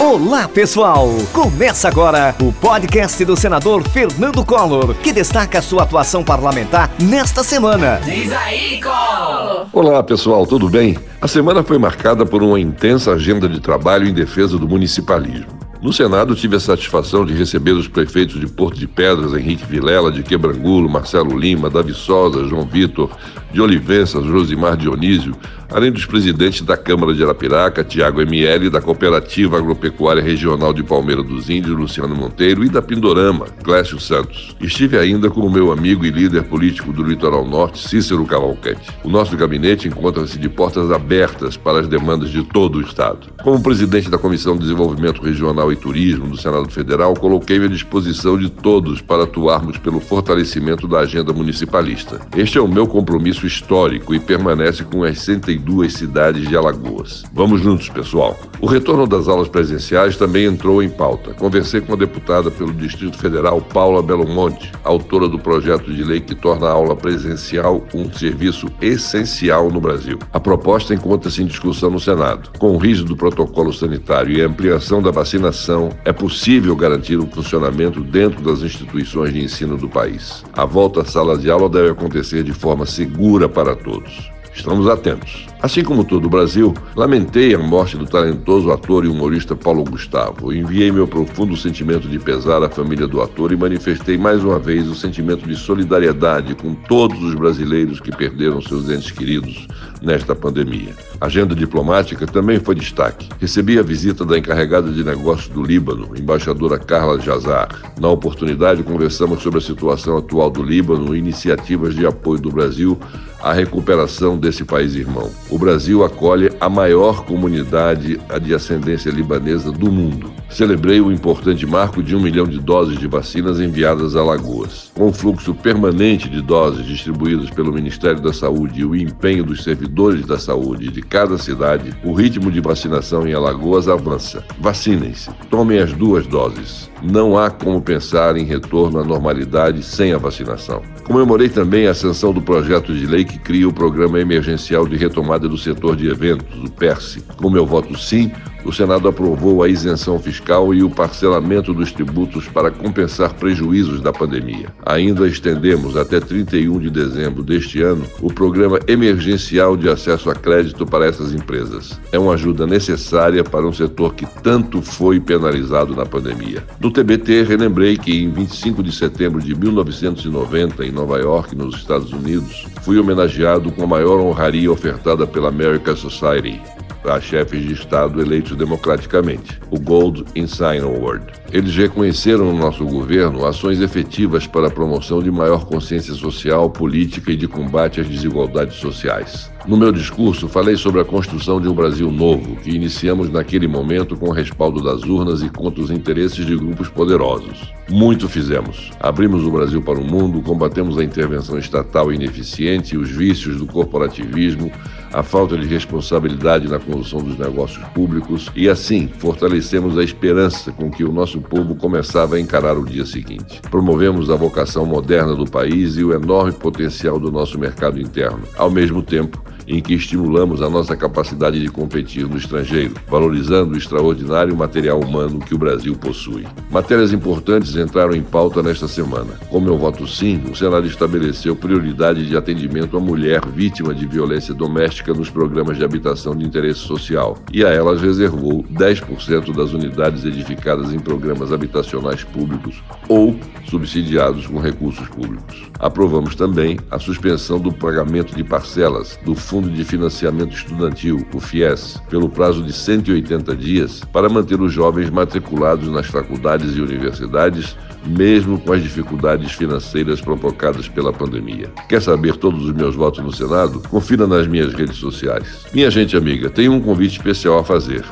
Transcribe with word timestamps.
Olá, 0.00 0.48
pessoal! 0.48 1.08
Começa 1.32 1.88
agora 1.88 2.34
o 2.40 2.52
podcast 2.52 3.24
do 3.24 3.36
senador 3.36 3.82
Fernando 3.82 4.44
Collor, 4.44 4.94
que 4.94 5.12
destaca 5.12 5.60
sua 5.60 5.82
atuação 5.82 6.22
parlamentar 6.22 6.90
nesta 7.02 7.42
semana. 7.42 8.00
Diz 8.04 8.32
aí, 8.32 8.80
Collor! 8.80 9.66
Olá, 9.72 10.02
pessoal, 10.02 10.46
tudo 10.46 10.68
bem? 10.68 10.96
A 11.20 11.26
semana 11.28 11.62
foi 11.62 11.78
marcada 11.78 12.24
por 12.24 12.42
uma 12.42 12.58
intensa 12.58 13.12
agenda 13.12 13.48
de 13.48 13.60
trabalho 13.60 14.06
em 14.06 14.14
defesa 14.14 14.56
do 14.56 14.68
municipalismo. 14.68 15.57
No 15.80 15.92
Senado, 15.92 16.34
tive 16.34 16.56
a 16.56 16.60
satisfação 16.60 17.24
de 17.24 17.32
receber 17.32 17.70
os 17.70 17.86
prefeitos 17.86 18.40
de 18.40 18.48
Porto 18.48 18.76
de 18.76 18.88
Pedras, 18.88 19.32
Henrique 19.32 19.64
Vilela, 19.64 20.10
de 20.10 20.24
Quebrangulo, 20.24 20.88
Marcelo 20.88 21.38
Lima, 21.38 21.70
Davi 21.70 21.94
Sosa, 21.94 22.48
João 22.48 22.66
Vitor, 22.66 23.08
de 23.52 23.60
Olivenças, 23.60 24.24
Josimar 24.24 24.76
Dionísio, 24.76 25.36
além 25.70 25.92
dos 25.92 26.04
presidentes 26.04 26.62
da 26.62 26.76
Câmara 26.76 27.14
de 27.14 27.22
Arapiraca, 27.22 27.84
Tiago 27.84 28.20
ML, 28.20 28.70
da 28.70 28.80
Cooperativa 28.80 29.58
Agropecuária 29.58 30.22
Regional 30.22 30.72
de 30.72 30.82
Palmeira 30.82 31.22
dos 31.22 31.48
Índios, 31.48 31.78
Luciano 31.78 32.14
Monteiro, 32.14 32.64
e 32.64 32.68
da 32.68 32.82
Pindorama, 32.82 33.46
Clécio 33.62 34.00
Santos. 34.00 34.56
Estive 34.60 34.98
ainda 34.98 35.30
com 35.30 35.40
o 35.40 35.50
meu 35.50 35.70
amigo 35.70 36.04
e 36.04 36.10
líder 36.10 36.44
político 36.44 36.92
do 36.92 37.02
Litoral 37.02 37.46
Norte, 37.46 37.86
Cícero 37.86 38.24
Cavalcante. 38.24 38.90
O 39.04 39.08
nosso 39.08 39.36
gabinete 39.36 39.88
encontra-se 39.88 40.38
de 40.38 40.48
portas 40.48 40.90
abertas 40.90 41.56
para 41.56 41.80
as 41.80 41.88
demandas 41.88 42.30
de 42.30 42.42
todo 42.42 42.78
o 42.78 42.82
Estado. 42.82 43.28
Como 43.42 43.62
presidente 43.62 44.10
da 44.10 44.18
Comissão 44.18 44.54
de 44.54 44.62
Desenvolvimento 44.62 45.22
Regional 45.22 45.67
e 45.72 45.76
Turismo 45.76 46.28
do 46.28 46.36
Senado 46.36 46.70
Federal, 46.70 47.14
coloquei-me 47.14 47.64
à 47.64 47.68
disposição 47.68 48.38
de 48.38 48.50
todos 48.50 49.00
para 49.00 49.24
atuarmos 49.24 49.78
pelo 49.78 50.00
fortalecimento 50.00 50.86
da 50.86 51.00
agenda 51.00 51.32
municipalista. 51.32 52.20
Este 52.36 52.58
é 52.58 52.60
o 52.60 52.68
meu 52.68 52.86
compromisso 52.86 53.46
histórico 53.46 54.14
e 54.14 54.20
permanece 54.20 54.84
com 54.84 55.02
as 55.02 55.18
62 55.18 55.78
duas 55.78 55.92
cidades 55.92 56.48
de 56.48 56.56
Alagoas. 56.56 57.22
Vamos 57.32 57.60
juntos, 57.60 57.88
pessoal. 57.88 58.36
O 58.60 58.66
retorno 58.66 59.06
das 59.06 59.28
aulas 59.28 59.48
presenciais 59.48 60.16
também 60.16 60.46
entrou 60.46 60.82
em 60.82 60.88
pauta. 60.88 61.34
Conversei 61.34 61.80
com 61.80 61.92
a 61.92 61.96
deputada 61.96 62.50
pelo 62.50 62.72
Distrito 62.72 63.18
Federal, 63.18 63.60
Paula 63.60 64.02
Belo 64.02 64.26
Monte, 64.26 64.72
autora 64.82 65.28
do 65.28 65.38
projeto 65.38 65.92
de 65.92 66.02
lei 66.02 66.20
que 66.20 66.34
torna 66.34 66.66
a 66.66 66.72
aula 66.72 66.96
presencial 66.96 67.86
um 67.94 68.10
serviço 68.12 68.66
essencial 68.80 69.70
no 69.70 69.80
Brasil. 69.80 70.18
A 70.32 70.40
proposta 70.40 70.94
encontra-se 70.94 71.42
em 71.42 71.46
discussão 71.46 71.90
no 71.90 72.00
Senado. 72.00 72.50
Com 72.58 72.72
o 72.72 72.78
rígido 72.78 73.16
protocolo 73.16 73.72
sanitário 73.72 74.36
e 74.36 74.42
a 74.42 74.46
ampliação 74.46 75.00
da 75.00 75.10
vacinação, 75.10 75.57
é 76.04 76.12
possível 76.12 76.76
garantir 76.76 77.16
o 77.16 77.26
funcionamento 77.26 78.02
dentro 78.02 78.42
das 78.42 78.60
instituições 78.60 79.32
de 79.32 79.42
ensino 79.42 79.76
do 79.76 79.88
país. 79.88 80.44
A 80.52 80.64
volta 80.64 81.02
à 81.02 81.04
sala 81.04 81.36
de 81.36 81.50
aula 81.50 81.68
deve 81.68 81.90
acontecer 81.90 82.42
de 82.42 82.52
forma 82.52 82.86
segura 82.86 83.48
para 83.48 83.74
todos. 83.74 84.30
Estamos 84.58 84.88
atentos. 84.88 85.46
Assim 85.62 85.84
como 85.84 86.02
todo 86.02 86.26
o 86.26 86.28
Brasil, 86.28 86.74
lamentei 86.96 87.54
a 87.54 87.58
morte 87.58 87.96
do 87.96 88.06
talentoso 88.06 88.72
ator 88.72 89.04
e 89.04 89.08
humorista 89.08 89.54
Paulo 89.54 89.84
Gustavo. 89.84 90.52
Enviei 90.52 90.90
meu 90.90 91.06
profundo 91.06 91.56
sentimento 91.56 92.08
de 92.08 92.18
pesar 92.18 92.62
à 92.64 92.68
família 92.68 93.06
do 93.06 93.22
ator 93.22 93.52
e 93.52 93.56
manifestei 93.56 94.18
mais 94.18 94.42
uma 94.42 94.58
vez 94.58 94.88
o 94.88 94.96
sentimento 94.96 95.46
de 95.46 95.54
solidariedade 95.54 96.56
com 96.56 96.74
todos 96.74 97.22
os 97.22 97.34
brasileiros 97.36 98.00
que 98.00 98.10
perderam 98.10 98.60
seus 98.60 98.90
entes 98.90 99.12
queridos 99.12 99.68
nesta 100.02 100.34
pandemia. 100.34 100.94
A 101.20 101.26
agenda 101.26 101.54
diplomática 101.54 102.26
também 102.26 102.58
foi 102.58 102.74
destaque. 102.74 103.28
Recebi 103.40 103.78
a 103.78 103.82
visita 103.82 104.24
da 104.24 104.38
encarregada 104.38 104.90
de 104.90 105.04
negócios 105.04 105.48
do 105.48 105.62
Líbano, 105.62 106.10
embaixadora 106.16 106.78
Carla 106.78 107.20
Jazar. 107.20 107.68
Na 108.00 108.08
oportunidade, 108.08 108.82
conversamos 108.82 109.40
sobre 109.40 109.58
a 109.58 109.62
situação 109.62 110.16
atual 110.16 110.50
do 110.50 110.62
Líbano 110.62 111.14
e 111.14 111.18
iniciativas 111.18 111.94
de 111.94 112.06
apoio 112.06 112.40
do 112.40 112.50
Brasil 112.50 112.98
à 113.40 113.52
recuperação 113.52 114.36
desse 114.36 114.64
país 114.64 114.94
irmão. 114.94 115.30
O 115.50 115.58
Brasil 115.58 116.04
acolhe 116.04 116.50
a 116.60 116.68
maior 116.68 117.24
comunidade 117.24 118.18
de 118.42 118.54
ascendência 118.54 119.10
libanesa 119.10 119.70
do 119.70 119.90
mundo. 119.90 120.30
Celebrei 120.48 121.00
o 121.00 121.12
importante 121.12 121.66
marco 121.66 122.02
de 122.02 122.16
um 122.16 122.20
milhão 122.20 122.46
de 122.46 122.58
doses 122.58 122.98
de 122.98 123.06
vacinas 123.06 123.60
enviadas 123.60 124.16
a 124.16 124.22
Lagoas. 124.22 124.90
Com 124.94 125.08
o 125.08 125.12
fluxo 125.12 125.54
permanente 125.54 126.28
de 126.28 126.40
doses 126.40 126.86
distribuídas 126.86 127.50
pelo 127.50 127.72
Ministério 127.72 128.20
da 128.20 128.32
Saúde 128.32 128.80
e 128.80 128.84
o 128.84 128.96
empenho 128.96 129.44
dos 129.44 129.62
servidores 129.62 130.24
da 130.26 130.38
saúde 130.38 130.90
de 130.90 131.02
cada 131.02 131.38
cidade, 131.38 131.94
o 132.02 132.12
ritmo 132.12 132.50
de 132.50 132.60
vacinação 132.60 133.26
em 133.26 133.34
Alagoas 133.34 133.88
avança. 133.88 134.44
Vacinem-se, 134.58 135.30
tomem 135.50 135.78
as 135.78 135.92
duas 135.92 136.26
doses. 136.26 136.88
Não 137.02 137.38
há 137.38 137.50
como 137.50 137.80
pensar 137.80 138.36
em 138.36 138.44
retorno 138.44 138.98
à 138.98 139.04
normalidade 139.04 139.82
sem 139.82 140.12
a 140.12 140.18
vacinação. 140.18 140.82
Comemorei 141.04 141.48
também 141.48 141.86
a 141.86 141.94
sanção 141.94 142.32
do 142.32 142.42
projeto 142.42 142.92
de 142.92 143.06
lei 143.06 143.24
que 143.28 143.38
cria 143.38 143.68
o 143.68 143.72
Programa 143.72 144.18
Emergencial 144.18 144.86
de 144.88 144.96
Retomada 144.96 145.46
do 145.48 145.58
Setor 145.58 145.94
de 145.94 146.08
Eventos, 146.08 146.58
o 146.64 146.70
PERSE. 146.70 147.22
Com 147.36 147.50
meu 147.50 147.66
voto 147.66 147.96
sim, 147.98 148.32
o 148.68 148.72
Senado 148.72 149.08
aprovou 149.08 149.62
a 149.62 149.68
isenção 149.68 150.18
fiscal 150.18 150.74
e 150.74 150.82
o 150.82 150.90
parcelamento 150.90 151.72
dos 151.72 151.90
tributos 151.90 152.46
para 152.48 152.70
compensar 152.70 153.32
prejuízos 153.32 154.02
da 154.02 154.12
pandemia. 154.12 154.68
Ainda 154.84 155.26
estendemos 155.26 155.96
até 155.96 156.20
31 156.20 156.78
de 156.78 156.90
dezembro 156.90 157.42
deste 157.42 157.80
ano 157.80 158.04
o 158.20 158.30
Programa 158.30 158.78
Emergencial 158.86 159.74
de 159.74 159.88
Acesso 159.88 160.28
a 160.28 160.34
Crédito 160.34 160.84
para 160.84 161.06
essas 161.06 161.32
empresas. 161.32 161.98
É 162.12 162.18
uma 162.18 162.34
ajuda 162.34 162.66
necessária 162.66 163.42
para 163.42 163.66
um 163.66 163.72
setor 163.72 164.12
que 164.12 164.26
tanto 164.42 164.82
foi 164.82 165.18
penalizado 165.18 165.96
na 165.96 166.04
pandemia. 166.04 166.62
No 166.78 166.90
TBT, 166.90 167.44
relembrei 167.44 167.96
que 167.96 168.22
em 168.22 168.30
25 168.30 168.82
de 168.82 168.92
setembro 168.92 169.40
de 169.40 169.54
1990, 169.54 170.84
em 170.84 170.92
Nova 170.92 171.18
York, 171.18 171.56
nos 171.56 171.74
Estados 171.74 172.12
Unidos, 172.12 172.66
fui 172.82 172.98
homenageado 172.98 173.72
com 173.72 173.84
a 173.84 173.86
maior 173.86 174.20
honraria 174.20 174.70
ofertada 174.70 175.26
pela 175.26 175.48
American 175.48 175.96
Society, 175.96 176.60
a 177.04 177.20
chefes 177.20 177.62
de 177.62 177.72
Estado 177.72 178.20
eleitos 178.20 178.56
democraticamente, 178.56 179.60
o 179.70 179.78
Gold 179.78 180.24
Ensign 180.34 180.80
Award. 180.84 181.24
Eles 181.52 181.74
reconheceram 181.74 182.52
no 182.52 182.58
nosso 182.58 182.84
governo 182.84 183.46
ações 183.46 183.80
efetivas 183.80 184.46
para 184.46 184.68
a 184.68 184.70
promoção 184.70 185.22
de 185.22 185.30
maior 185.30 185.64
consciência 185.64 186.14
social, 186.14 186.68
política 186.70 187.32
e 187.32 187.36
de 187.36 187.48
combate 187.48 188.00
às 188.00 188.08
desigualdades 188.08 188.76
sociais. 188.76 189.50
No 189.66 189.76
meu 189.76 189.92
discurso, 189.92 190.48
falei 190.48 190.76
sobre 190.76 191.00
a 191.00 191.04
construção 191.04 191.60
de 191.60 191.68
um 191.68 191.74
Brasil 191.74 192.10
novo, 192.10 192.56
que 192.56 192.70
iniciamos 192.70 193.30
naquele 193.30 193.66
momento 193.66 194.16
com 194.16 194.28
o 194.28 194.32
respaldo 194.32 194.82
das 194.82 195.02
urnas 195.02 195.42
e 195.42 195.48
contra 195.48 195.82
os 195.82 195.90
interesses 195.90 196.46
de 196.46 196.56
grupos 196.56 196.88
poderosos. 196.88 197.72
Muito 197.90 198.28
fizemos. 198.28 198.90
Abrimos 199.00 199.44
o 199.44 199.50
Brasil 199.50 199.82
para 199.82 199.98
o 199.98 200.04
mundo, 200.04 200.42
combatemos 200.42 200.98
a 200.98 201.04
intervenção 201.04 201.58
estatal 201.58 202.12
ineficiente 202.12 202.94
e 202.94 202.98
os 202.98 203.10
vícios 203.10 203.56
do 203.56 203.66
corporativismo, 203.66 204.70
a 205.12 205.22
falta 205.22 205.56
de 205.56 205.66
responsabilidade 205.66 206.68
na 206.68 206.78
condução 206.78 207.20
dos 207.20 207.38
negócios 207.38 207.84
públicos 207.88 208.50
e, 208.54 208.68
assim, 208.68 209.08
fortalecemos 209.18 209.96
a 209.98 210.04
esperança 210.04 210.72
com 210.72 210.90
que 210.90 211.04
o 211.04 211.12
nosso 211.12 211.40
povo 211.40 211.74
começava 211.74 212.36
a 212.36 212.40
encarar 212.40 212.76
o 212.76 212.84
dia 212.84 213.06
seguinte. 213.06 213.60
Promovemos 213.70 214.30
a 214.30 214.36
vocação 214.36 214.84
moderna 214.84 215.34
do 215.34 215.46
país 215.46 215.96
e 215.96 216.04
o 216.04 216.12
enorme 216.12 216.52
potencial 216.52 217.18
do 217.18 217.30
nosso 217.30 217.58
mercado 217.58 218.00
interno. 218.00 218.42
Ao 218.56 218.70
mesmo 218.70 219.02
tempo, 219.02 219.42
em 219.68 219.80
que 219.80 219.94
estimulamos 219.94 220.62
a 220.62 220.70
nossa 220.70 220.96
capacidade 220.96 221.60
de 221.60 221.68
competir 221.68 222.26
no 222.26 222.38
estrangeiro, 222.38 222.94
valorizando 223.06 223.74
o 223.74 223.76
extraordinário 223.76 224.56
material 224.56 224.98
humano 224.98 225.38
que 225.38 225.54
o 225.54 225.58
Brasil 225.58 225.94
possui. 225.94 226.46
Matérias 226.70 227.12
importantes 227.12 227.76
entraram 227.76 228.14
em 228.14 228.22
pauta 228.22 228.62
nesta 228.62 228.88
semana. 228.88 229.38
Com 229.50 229.60
meu 229.60 229.76
voto 229.76 230.06
sim, 230.08 230.42
o 230.50 230.56
Senado 230.56 230.86
estabeleceu 230.86 231.54
prioridade 231.54 232.26
de 232.26 232.36
atendimento 232.36 232.96
à 232.96 233.00
mulher 233.00 233.44
vítima 233.46 233.94
de 233.94 234.06
violência 234.06 234.54
doméstica 234.54 235.12
nos 235.12 235.28
programas 235.28 235.76
de 235.76 235.84
habitação 235.84 236.34
de 236.34 236.46
interesse 236.46 236.80
social 236.80 237.36
e 237.52 237.64
a 237.64 237.68
elas 237.68 238.00
reservou 238.00 238.64
10% 238.64 239.54
das 239.54 239.72
unidades 239.72 240.24
edificadas 240.24 240.92
em 240.92 240.98
programas 240.98 241.52
habitacionais 241.52 242.24
públicos 242.24 242.82
ou 243.08 243.38
subsidiados 243.68 244.46
com 244.46 244.58
recursos 244.58 245.06
públicos. 245.08 245.62
Aprovamos 245.78 246.34
também 246.34 246.78
a 246.90 246.98
suspensão 246.98 247.60
do 247.60 247.72
pagamento 247.72 248.34
de 248.34 248.42
parcelas 248.42 249.18
do 249.24 249.34
Fundo 249.34 249.57
Fundo 249.58 249.70
de 249.70 249.82
Financiamento 249.82 250.54
Estudantil, 250.54 251.26
o 251.34 251.40
FIES, 251.40 252.00
pelo 252.08 252.28
prazo 252.28 252.62
de 252.62 252.72
180 252.72 253.56
dias 253.56 254.02
para 254.12 254.28
manter 254.28 254.60
os 254.60 254.72
jovens 254.72 255.10
matriculados 255.10 255.88
nas 255.88 256.06
faculdades 256.06 256.76
e 256.76 256.80
universidades, 256.80 257.76
mesmo 258.06 258.60
com 258.60 258.72
as 258.72 258.80
dificuldades 258.80 259.50
financeiras 259.50 260.20
provocadas 260.20 260.86
pela 260.86 261.12
pandemia. 261.12 261.72
Quer 261.88 262.00
saber 262.00 262.36
todos 262.36 262.66
os 262.66 262.72
meus 262.72 262.94
votos 262.94 263.18
no 263.18 263.32
Senado? 263.32 263.82
Confira 263.88 264.28
nas 264.28 264.46
minhas 264.46 264.72
redes 264.74 264.98
sociais. 264.98 265.64
Minha 265.74 265.90
gente 265.90 266.16
amiga, 266.16 266.48
tenho 266.48 266.72
um 266.72 266.80
convite 266.80 267.16
especial 267.16 267.58
a 267.58 267.64
fazer. 267.64 268.04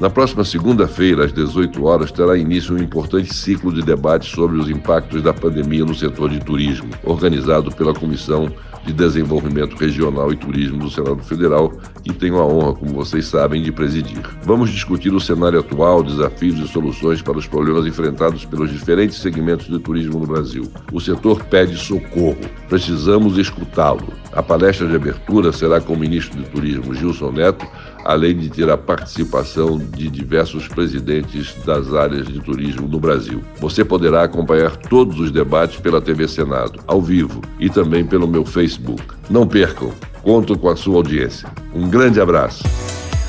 Na 0.00 0.08
próxima 0.08 0.42
segunda-feira, 0.42 1.26
às 1.26 1.34
18 1.34 1.84
horas, 1.84 2.10
terá 2.10 2.34
início 2.34 2.74
um 2.74 2.78
importante 2.78 3.34
ciclo 3.34 3.70
de 3.74 3.82
debates 3.82 4.30
sobre 4.30 4.56
os 4.56 4.70
impactos 4.70 5.22
da 5.22 5.34
pandemia 5.34 5.84
no 5.84 5.94
setor 5.94 6.30
de 6.30 6.40
turismo, 6.40 6.88
organizado 7.04 7.70
pela 7.70 7.92
Comissão 7.92 8.50
de 8.84 8.92
Desenvolvimento 8.92 9.76
Regional 9.76 10.32
e 10.32 10.36
Turismo 10.36 10.78
do 10.78 10.90
Senado 10.90 11.22
Federal, 11.22 11.72
que 12.02 12.12
tenho 12.12 12.38
a 12.38 12.46
honra, 12.46 12.74
como 12.74 12.92
vocês 12.92 13.26
sabem, 13.26 13.62
de 13.62 13.72
presidir. 13.72 14.20
Vamos 14.42 14.70
discutir 14.70 15.12
o 15.12 15.20
cenário 15.20 15.60
atual, 15.60 16.02
desafios 16.02 16.58
e 16.58 16.68
soluções 16.68 17.22
para 17.22 17.38
os 17.38 17.46
problemas 17.46 17.86
enfrentados 17.86 18.44
pelos 18.44 18.70
diferentes 18.70 19.18
segmentos 19.18 19.68
do 19.68 19.80
turismo 19.80 20.18
no 20.18 20.26
Brasil. 20.26 20.70
O 20.92 21.00
setor 21.00 21.42
pede 21.44 21.76
socorro. 21.76 22.36
Precisamos 22.68 23.38
escutá-lo. 23.38 24.12
A 24.32 24.42
palestra 24.42 24.86
de 24.86 24.96
abertura 24.96 25.52
será 25.52 25.80
com 25.80 25.94
o 25.94 25.98
ministro 25.98 26.36
de 26.42 26.48
Turismo, 26.50 26.94
Gilson 26.94 27.30
Neto, 27.30 27.66
além 28.04 28.36
de 28.36 28.50
ter 28.50 28.70
a 28.70 28.76
participação 28.76 29.78
de 29.78 30.08
diversos 30.08 30.68
presidentes 30.68 31.54
das 31.64 31.92
áreas 31.92 32.26
de 32.26 32.38
turismo 32.40 32.86
no 32.86 33.00
Brasil. 33.00 33.42
Você 33.60 33.84
poderá 33.84 34.22
acompanhar 34.22 34.76
todos 34.76 35.18
os 35.18 35.30
debates 35.30 35.80
pela 35.80 36.00
TV 36.00 36.28
Senado, 36.28 36.80
ao 36.86 37.00
vivo, 37.00 37.40
e 37.58 37.70
também 37.70 38.04
pelo 38.04 38.28
meu 38.28 38.44
Facebook. 38.44 39.02
Não 39.30 39.46
percam, 39.46 39.92
conto 40.22 40.58
com 40.58 40.68
a 40.68 40.76
sua 40.76 40.96
audiência. 40.96 41.48
Um 41.74 41.88
grande 41.88 42.20
abraço. 42.20 42.62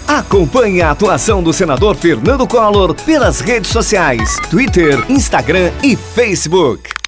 Acompanhe 0.08 0.82
a 0.82 0.92
atuação 0.92 1.42
do 1.42 1.52
senador 1.52 1.96
Fernando 1.96 2.46
Collor 2.46 2.94
pelas 2.94 3.40
redes 3.40 3.72
sociais, 3.72 4.38
Twitter, 4.52 5.04
Instagram 5.10 5.72
e 5.82 5.96
Facebook. 5.96 7.05